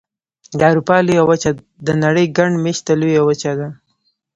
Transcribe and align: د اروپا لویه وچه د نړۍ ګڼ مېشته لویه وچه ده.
د 0.57 0.59
اروپا 0.69 0.97
لویه 1.07 1.23
وچه 1.29 1.51
د 1.87 1.89
نړۍ 2.03 2.25
ګڼ 2.37 2.49
مېشته 2.63 2.91
لویه 3.01 3.21
وچه 3.27 3.51
ده. 3.59 3.67